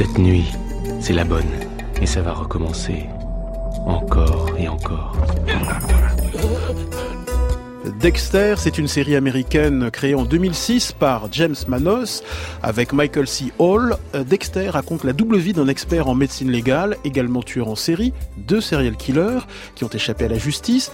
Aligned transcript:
Cette 0.00 0.16
nuit, 0.16 0.46
c'est 0.98 1.12
la 1.12 1.24
bonne. 1.24 1.52
Et 2.00 2.06
ça 2.06 2.22
va 2.22 2.32
recommencer. 2.32 3.04
Encore 3.84 4.48
et 4.58 4.66
encore. 4.66 5.14
Dexter, 8.00 8.54
c'est 8.56 8.78
une 8.78 8.88
série 8.88 9.14
américaine 9.14 9.90
créée 9.90 10.14
en 10.14 10.24
2006 10.24 10.92
par 10.92 11.30
James 11.32 11.56
Manos 11.68 12.22
avec 12.62 12.94
Michael 12.94 13.28
C. 13.28 13.52
Hall. 13.58 13.98
Dexter 14.14 14.70
raconte 14.70 15.04
la 15.04 15.12
double 15.12 15.36
vie 15.36 15.52
d'un 15.52 15.68
expert 15.68 16.08
en 16.08 16.14
médecine 16.14 16.50
légale, 16.50 16.96
également 17.04 17.42
tueur 17.42 17.68
en 17.68 17.76
série, 17.76 18.14
deux 18.38 18.62
serial 18.62 18.96
killers 18.96 19.40
qui 19.74 19.84
ont 19.84 19.90
échappé 19.90 20.24
à 20.24 20.28
la 20.28 20.38
justice. 20.38 20.90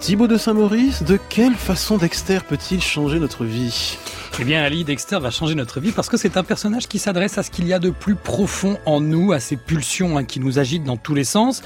Thibaut 0.00 0.28
de 0.28 0.36
Saint-Maurice, 0.36 1.02
de 1.02 1.18
quelle 1.30 1.54
façon 1.54 1.96
Dexter 1.96 2.40
peut-il 2.46 2.82
changer 2.82 3.20
notre 3.20 3.46
vie? 3.46 3.96
Eh 4.38 4.44
bien, 4.44 4.62
Ali 4.62 4.84
Dexter 4.84 5.18
va 5.18 5.30
changer 5.30 5.54
notre 5.54 5.80
vie 5.80 5.92
parce 5.92 6.08
que 6.08 6.16
c'est 6.16 6.36
un 6.36 6.44
personnage 6.44 6.88
qui 6.88 6.98
s'adresse 6.98 7.36
à 7.36 7.42
ce 7.42 7.50
qu'il 7.50 7.66
y 7.66 7.74
a 7.74 7.78
de 7.78 7.90
plus 7.90 8.14
profond 8.14 8.78
en 8.86 9.00
nous, 9.00 9.32
à 9.32 9.40
ces 9.40 9.56
pulsions 9.56 10.16
hein, 10.16 10.24
qui 10.24 10.40
nous 10.40 10.58
agitent 10.58 10.84
dans 10.84 10.96
tous 10.96 11.14
les 11.14 11.24
sens. 11.24 11.62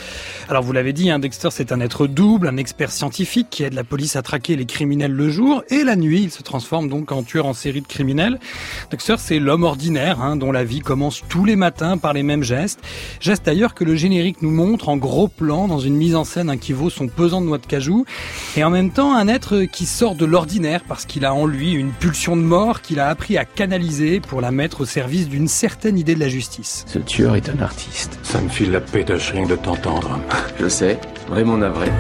Alors, 0.48 0.62
vous 0.64 0.72
l'avez 0.72 0.92
dit, 0.92 1.08
hein, 1.10 1.20
Dexter, 1.20 1.48
c'est 1.52 1.70
un 1.70 1.78
être 1.78 2.08
double, 2.08 2.48
un 2.48 2.56
expert 2.56 2.90
scientifique 2.90 3.48
qui 3.50 3.62
aide 3.62 3.74
la 3.74 3.84
police 3.84 4.16
à 4.16 4.22
traquer 4.22 4.56
les 4.56 4.66
criminels 4.66 5.12
le 5.12 5.30
jour 5.30 5.62
et 5.68 5.84
la 5.84 5.94
nuit, 5.94 6.22
il 6.24 6.30
se 6.32 6.42
transforme 6.42 6.88
donc 6.88 7.12
en 7.12 7.22
tueur 7.22 7.46
en 7.46 7.52
série 7.52 7.80
de 7.80 7.86
criminels. 7.86 8.40
Dexter, 8.90 9.16
c'est 9.18 9.38
l'homme 9.38 9.62
ordinaire 9.62 10.20
hein, 10.20 10.34
dont 10.34 10.50
la 10.50 10.64
vie 10.64 10.80
commence 10.80 11.22
tous 11.28 11.44
les 11.44 11.56
matins 11.56 11.96
par 11.96 12.12
les 12.12 12.24
mêmes 12.24 12.42
gestes. 12.42 12.80
Gestes 13.20 13.46
d'ailleurs 13.46 13.74
que 13.74 13.84
le 13.84 13.94
générique 13.94 14.42
nous 14.42 14.50
montre 14.50 14.88
en 14.88 14.96
gros 14.96 15.28
plan 15.28 15.68
dans 15.68 15.78
une 15.78 15.96
mise 15.96 16.16
en 16.16 16.24
scène 16.24 16.58
qui 16.58 16.72
vaut 16.72 16.90
son 16.90 17.06
pesant 17.06 17.40
de 17.40 17.46
noix 17.46 17.58
de 17.58 17.66
cajou. 17.66 18.04
Et 18.56 18.64
en 18.64 18.70
même 18.70 18.90
temps, 18.90 19.14
un 19.14 19.28
être 19.28 19.64
qui 19.64 19.86
sort 19.86 20.16
de 20.16 20.24
l'ordinaire 20.24 20.82
parce 20.88 21.04
qu'il 21.04 21.24
a 21.24 21.32
en 21.32 21.46
lui 21.46 21.72
une 21.72 21.92
pulsion 21.92 22.36
de 22.36 22.42
mort 22.42 22.63
qu'il 22.72 23.00
a 23.00 23.08
appris 23.08 23.36
à 23.36 23.44
canaliser 23.44 24.20
pour 24.20 24.40
la 24.40 24.50
mettre 24.50 24.80
au 24.82 24.84
service 24.84 25.28
d'une 25.28 25.48
certaine 25.48 25.98
idée 25.98 26.14
de 26.14 26.20
la 26.20 26.28
justice. 26.28 26.84
Ce 26.86 26.98
tueur 26.98 27.36
est 27.36 27.48
un 27.48 27.60
artiste. 27.60 28.18
Ça 28.22 28.40
me 28.40 28.48
file 28.48 28.72
la 28.72 28.80
pétoche 28.80 29.32
rien 29.32 29.46
de 29.46 29.56
t'entendre. 29.56 30.18
Je 30.58 30.68
sais, 30.68 30.98
vraiment 31.28 31.56
navré. 31.56 31.90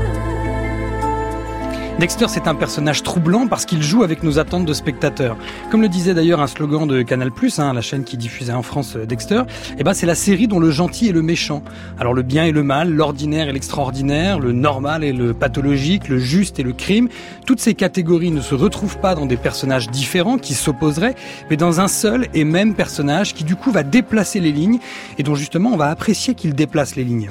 Dexter, 2.00 2.26
c'est 2.28 2.48
un 2.48 2.56
personnage 2.56 3.04
troublant 3.04 3.46
parce 3.46 3.64
qu'il 3.64 3.80
joue 3.80 4.02
avec 4.02 4.24
nos 4.24 4.40
attentes 4.40 4.66
de 4.66 4.72
spectateurs. 4.72 5.36
Comme 5.70 5.80
le 5.80 5.88
disait 5.88 6.12
d'ailleurs 6.12 6.40
un 6.40 6.48
slogan 6.48 6.88
de 6.88 7.02
Canal+, 7.02 7.30
hein, 7.58 7.72
la 7.72 7.80
chaîne 7.82 8.02
qui 8.02 8.16
diffusait 8.16 8.52
en 8.52 8.62
France 8.62 8.96
euh, 8.96 9.06
Dexter, 9.06 9.42
eh 9.78 9.84
ben 9.84 9.94
c'est 9.94 10.04
la 10.04 10.16
série 10.16 10.48
dont 10.48 10.58
le 10.58 10.72
gentil 10.72 11.08
est 11.08 11.12
le 11.12 11.22
méchant. 11.22 11.62
Alors 12.00 12.12
le 12.12 12.22
bien 12.22 12.46
et 12.46 12.50
le 12.50 12.64
mal, 12.64 12.90
l'ordinaire 12.90 13.48
et 13.48 13.52
l'extraordinaire, 13.52 14.40
le 14.40 14.50
normal 14.50 15.04
et 15.04 15.12
le 15.12 15.34
pathologique, 15.34 16.08
le 16.08 16.18
juste 16.18 16.58
et 16.58 16.64
le 16.64 16.72
crime, 16.72 17.08
toutes 17.46 17.60
ces 17.60 17.74
catégories 17.74 18.32
ne 18.32 18.40
se 18.40 18.56
retrouvent 18.56 18.98
pas 18.98 19.14
dans 19.14 19.26
des 19.26 19.36
personnages 19.36 19.88
différents 19.88 20.38
qui 20.38 20.54
s'opposeraient, 20.54 21.14
mais 21.48 21.56
dans 21.56 21.80
un 21.80 21.88
seul 21.88 22.26
et 22.34 22.42
même 22.42 22.74
personnage 22.74 23.34
qui 23.34 23.44
du 23.44 23.54
coup 23.54 23.70
va 23.70 23.84
déplacer 23.84 24.40
les 24.40 24.50
lignes 24.50 24.80
et 25.18 25.22
dont 25.22 25.36
justement 25.36 25.70
on 25.72 25.76
va 25.76 25.90
apprécier 25.90 26.34
qu'il 26.34 26.54
déplace 26.54 26.96
les 26.96 27.04
lignes. 27.04 27.30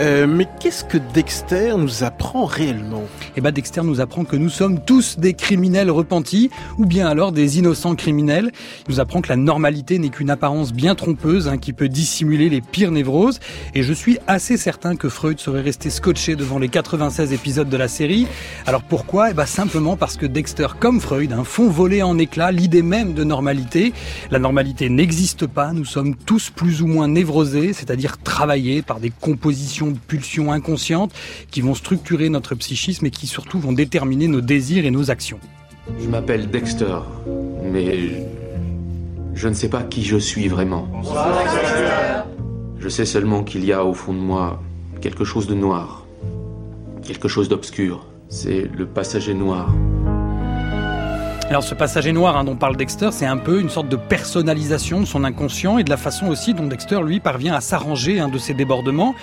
Euh, 0.00 0.26
mais 0.26 0.48
qu'est-ce 0.58 0.84
que 0.84 0.98
Dexter 0.98 1.74
nous 1.78 2.02
apprend 2.02 2.46
réellement? 2.46 3.04
Eh 3.36 3.40
ben 3.40 3.52
Dexter 3.52 3.82
nous 3.82 4.00
apprend 4.00 4.24
que 4.24 4.34
nous 4.34 4.48
sommes 4.48 4.80
tous 4.80 5.18
des 5.18 5.34
criminels 5.34 5.90
repentis, 5.90 6.50
ou 6.78 6.84
bien 6.84 7.06
alors 7.06 7.30
des 7.30 7.58
innocents 7.58 7.94
criminels. 7.94 8.50
Il 8.88 8.94
nous 8.94 9.00
apprend 9.00 9.20
que 9.20 9.28
la 9.28 9.36
normalité 9.36 9.98
n'est 10.00 10.08
qu'une 10.08 10.30
apparence 10.30 10.72
bien 10.72 10.96
trompeuse 10.96 11.46
hein, 11.46 11.58
qui 11.58 11.72
peut 11.72 11.88
dissimuler 11.88 12.48
les 12.48 12.60
pires 12.60 12.90
névroses. 12.90 13.38
Et 13.74 13.84
je 13.84 13.92
suis 13.92 14.18
assez 14.26 14.56
certain 14.56 14.96
que 14.96 15.08
Freud 15.08 15.38
serait 15.38 15.60
resté 15.60 15.90
scotché 15.90 16.34
devant 16.34 16.58
les 16.58 16.68
96 16.68 17.32
épisodes 17.32 17.68
de 17.68 17.76
la 17.76 17.86
série. 17.86 18.26
Alors 18.66 18.82
pourquoi? 18.82 19.30
Eh 19.30 19.34
ben 19.34 19.46
simplement 19.46 19.96
parce 19.96 20.16
que 20.16 20.26
Dexter, 20.26 20.68
comme 20.80 21.00
Freud, 21.00 21.32
hein, 21.32 21.44
font 21.44 21.68
voler 21.68 22.02
en 22.02 22.18
éclats 22.18 22.50
l'idée 22.50 22.82
même 22.82 23.14
de 23.14 23.22
normalité. 23.22 23.92
La 24.32 24.40
normalité 24.40 24.88
n'existe 24.88 25.46
pas. 25.46 25.72
Nous 25.72 25.84
sommes 25.84 26.16
tous 26.16 26.50
plus 26.50 26.82
ou 26.82 26.88
moins 26.88 27.06
névrosés, 27.06 27.72
c'est-à-dire 27.72 28.18
travaillés 28.18 28.82
par 28.82 28.98
des 28.98 29.10
compositions 29.10 29.83
de 29.86 29.98
pulsions 29.98 30.52
inconscientes 30.52 31.12
qui 31.50 31.60
vont 31.60 31.74
structurer 31.74 32.28
notre 32.28 32.54
psychisme 32.54 33.06
et 33.06 33.10
qui 33.10 33.26
surtout 33.26 33.58
vont 33.58 33.72
déterminer 33.72 34.28
nos 34.28 34.40
désirs 34.40 34.84
et 34.84 34.90
nos 34.90 35.10
actions. 35.10 35.40
Je 36.00 36.08
m'appelle 36.08 36.50
Dexter, 36.50 36.98
mais 37.70 38.26
je 39.34 39.48
ne 39.48 39.54
sais 39.54 39.68
pas 39.68 39.82
qui 39.82 40.02
je 40.04 40.16
suis 40.16 40.48
vraiment. 40.48 40.88
Je 42.78 42.88
sais 42.88 43.04
seulement 43.04 43.42
qu'il 43.42 43.64
y 43.64 43.72
a 43.72 43.84
au 43.84 43.94
fond 43.94 44.12
de 44.12 44.18
moi 44.18 44.62
quelque 45.00 45.24
chose 45.24 45.46
de 45.46 45.54
noir, 45.54 46.06
quelque 47.02 47.28
chose 47.28 47.48
d'obscur. 47.48 48.06
C'est 48.28 48.68
le 48.76 48.86
passager 48.86 49.34
noir. 49.34 49.72
Alors 51.50 51.62
ce 51.62 51.74
passager 51.74 52.12
noir 52.12 52.38
hein, 52.38 52.44
dont 52.44 52.56
parle 52.56 52.74
Dexter, 52.76 53.10
c'est 53.12 53.26
un 53.26 53.36
peu 53.36 53.60
une 53.60 53.68
sorte 53.68 53.88
de 53.88 53.96
personnalisation 53.96 55.00
de 55.00 55.04
son 55.04 55.24
inconscient 55.24 55.76
et 55.76 55.84
de 55.84 55.90
la 55.90 55.98
façon 55.98 56.28
aussi 56.28 56.54
dont 56.54 56.66
Dexter 56.66 57.00
lui 57.04 57.20
parvient 57.20 57.54
à 57.54 57.60
s'arranger 57.60 58.18
un 58.18 58.28
de 58.28 58.38
ses 58.38 58.54
débordements. 58.54 59.14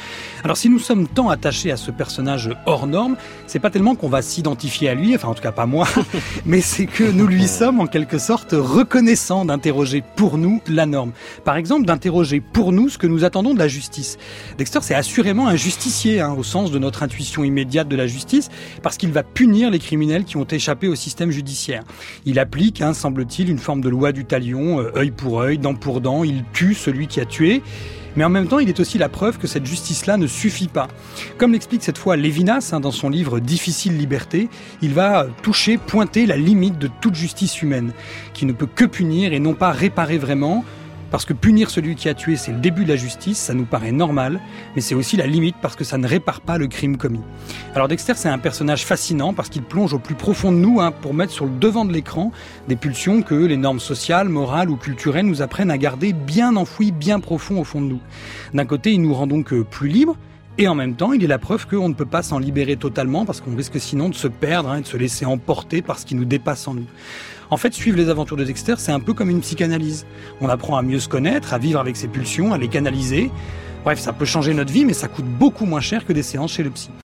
Alors 0.43 0.55
si 0.55 0.69
nous 0.69 0.77
sommes 0.77 1.07
tant 1.07 1.29
attachés 1.29 1.71
à 1.71 1.77
ce 1.77 1.89
personnage 1.89 2.51
hors 2.67 2.85
norme, 2.85 3.17
c'est 3.47 3.59
pas 3.59 3.71
tellement 3.71 3.95
qu'on 3.95 4.07
va 4.07 4.21
s'identifier 4.21 4.87
à 4.89 4.93
lui, 4.93 5.15
enfin 5.15 5.29
en 5.29 5.33
tout 5.33 5.41
cas 5.41 5.51
pas 5.51 5.65
moi, 5.65 5.87
mais 6.45 6.61
c'est 6.61 6.85
que 6.85 7.03
nous 7.03 7.25
lui 7.25 7.47
sommes 7.47 7.79
en 7.79 7.87
quelque 7.87 8.19
sorte 8.19 8.51
reconnaissants 8.53 9.43
d'interroger 9.43 10.03
pour 10.15 10.37
nous 10.37 10.61
la 10.67 10.85
norme. 10.85 11.13
Par 11.43 11.57
exemple 11.57 11.85
d'interroger 11.85 12.39
pour 12.39 12.71
nous 12.71 12.87
ce 12.87 12.99
que 12.99 13.07
nous 13.07 13.25
attendons 13.25 13.55
de 13.55 13.59
la 13.59 13.67
justice. 13.67 14.19
Dexter 14.59 14.79
c'est 14.83 14.95
assurément 14.95 15.47
un 15.47 15.55
justicier 15.55 16.21
hein, 16.21 16.35
au 16.37 16.43
sens 16.43 16.71
de 16.71 16.77
notre 16.77 17.01
intuition 17.01 17.43
immédiate 17.43 17.87
de 17.87 17.95
la 17.95 18.05
justice 18.05 18.49
parce 18.83 18.97
qu'il 18.97 19.11
va 19.11 19.23
punir 19.23 19.71
les 19.71 19.79
criminels 19.79 20.23
qui 20.23 20.37
ont 20.37 20.45
échappé 20.45 20.87
au 20.87 20.95
système 20.95 21.31
judiciaire. 21.31 21.83
Il 22.25 22.39
applique, 22.39 22.81
hein, 22.81 22.93
semble-t-il, 22.93 23.49
une 23.49 23.57
forme 23.57 23.81
de 23.81 23.89
loi 23.89 24.11
du 24.11 24.25
talion, 24.25 24.79
euh, 24.79 24.91
œil 24.95 25.11
pour 25.11 25.41
œil, 25.41 25.57
dent 25.57 25.75
pour 25.75 26.01
dent. 26.01 26.23
Il 26.23 26.43
tue 26.53 26.73
celui 26.73 27.07
qui 27.07 27.19
a 27.19 27.25
tué. 27.25 27.61
Mais 28.15 28.23
en 28.25 28.29
même 28.29 28.47
temps, 28.47 28.59
il 28.59 28.67
est 28.67 28.79
aussi 28.79 28.97
la 28.97 29.07
preuve 29.07 29.37
que 29.37 29.47
cette 29.47 29.65
justice-là 29.65 30.17
ne 30.17 30.27
suffit 30.27 30.67
pas. 30.67 30.89
Comme 31.37 31.53
l'explique 31.53 31.83
cette 31.83 31.97
fois 31.97 32.17
Lévinas 32.17 32.71
hein, 32.73 32.81
dans 32.81 32.91
son 32.91 33.09
livre 33.09 33.39
Difficile 33.39 33.97
liberté, 33.97 34.49
il 34.81 34.93
va 34.93 35.27
toucher, 35.41 35.77
pointer 35.77 36.25
la 36.25 36.35
limite 36.35 36.77
de 36.77 36.89
toute 36.99 37.15
justice 37.15 37.61
humaine, 37.61 37.93
qui 38.33 38.45
ne 38.45 38.51
peut 38.51 38.67
que 38.67 38.83
punir 38.83 39.31
et 39.31 39.39
non 39.39 39.53
pas 39.53 39.71
réparer 39.71 40.17
vraiment, 40.17 40.65
parce 41.11 41.25
que 41.25 41.33
punir 41.33 41.69
celui 41.69 41.95
qui 41.95 42.09
a 42.09 42.13
tué, 42.13 42.37
c'est 42.37 42.53
le 42.53 42.59
début 42.59 42.85
de 42.85 42.89
la 42.89 42.95
justice, 42.95 43.37
ça 43.37 43.53
nous 43.53 43.65
paraît 43.65 43.91
normal, 43.91 44.39
mais 44.75 44.81
c'est 44.81 44.95
aussi 44.95 45.17
la 45.17 45.27
limite 45.27 45.57
parce 45.61 45.75
que 45.75 45.83
ça 45.83 45.97
ne 45.97 46.07
répare 46.07 46.41
pas 46.41 46.57
le 46.57 46.67
crime 46.67 46.97
commis. 46.97 47.19
Alors 47.75 47.89
Dexter, 47.89 48.13
c'est 48.15 48.29
un 48.29 48.37
personnage 48.37 48.85
fascinant 48.85 49.33
parce 49.33 49.49
qu'il 49.49 49.63
plonge 49.63 49.93
au 49.93 49.99
plus 49.99 50.15
profond 50.15 50.51
de 50.51 50.57
nous 50.57 50.79
hein, 50.79 50.91
pour 50.91 51.13
mettre 51.13 51.33
sur 51.33 51.45
le 51.45 51.51
devant 51.51 51.85
de 51.85 51.91
l'écran 51.91 52.31
des 52.69 52.77
pulsions 52.77 53.21
que 53.21 53.35
les 53.35 53.57
normes 53.57 53.81
sociales, 53.81 54.29
morales 54.29 54.69
ou 54.69 54.77
culturelles 54.77 55.25
nous 55.25 55.41
apprennent 55.41 55.71
à 55.71 55.77
garder 55.77 56.13
bien 56.13 56.55
enfouies, 56.55 56.91
bien 56.91 57.19
profond 57.19 57.59
au 57.59 57.65
fond 57.65 57.81
de 57.81 57.87
nous. 57.87 57.99
D'un 58.53 58.65
côté, 58.65 58.93
il 58.93 59.01
nous 59.01 59.13
rend 59.13 59.27
donc 59.27 59.51
euh, 59.51 59.63
plus 59.63 59.89
libres, 59.89 60.15
et 60.57 60.67
en 60.67 60.75
même 60.75 60.95
temps, 60.95 61.13
il 61.13 61.23
est 61.23 61.27
la 61.27 61.39
preuve 61.39 61.65
qu'on 61.65 61.89
ne 61.89 61.93
peut 61.93 62.05
pas 62.05 62.21
s'en 62.21 62.37
libérer 62.37 62.75
totalement 62.75 63.25
parce 63.25 63.41
qu'on 63.41 63.55
risque 63.55 63.79
sinon 63.79 64.09
de 64.09 64.15
se 64.15 64.27
perdre 64.27 64.69
hein, 64.69 64.81
de 64.81 64.85
se 64.85 64.97
laisser 64.97 65.25
emporter 65.25 65.81
par 65.81 65.97
ce 65.97 66.05
qui 66.05 66.13
nous 66.13 66.25
dépasse 66.25 66.67
en 66.67 66.73
nous. 66.73 66.85
En 67.49 67.57
fait, 67.57 67.73
suivre 67.73 67.97
les 67.97 68.09
aventures 68.09 68.37
de 68.37 68.43
Dexter, 68.43 68.75
c'est 68.77 68.91
un 68.91 68.99
peu 68.99 69.13
comme 69.13 69.29
une 69.29 69.41
psychanalyse. 69.41 70.05
On 70.39 70.49
apprend 70.49 70.77
à 70.77 70.81
mieux 70.81 70.99
se 70.99 71.09
connaître, 71.09 71.53
à 71.53 71.57
vivre 71.57 71.79
avec 71.79 71.97
ses 71.97 72.07
pulsions, 72.07 72.53
à 72.53 72.57
les 72.57 72.67
canaliser. 72.67 73.31
Bref, 73.83 73.99
ça 73.99 74.13
peut 74.13 74.25
changer 74.25 74.53
notre 74.53 74.71
vie, 74.71 74.85
mais 74.85 74.93
ça 74.93 75.07
coûte 75.07 75.25
beaucoup 75.25 75.65
moins 75.65 75.81
cher 75.81 76.05
que 76.05 76.13
des 76.13 76.23
séances 76.23 76.51
chez 76.53 76.63
le 76.63 76.69
psy. 76.69 76.91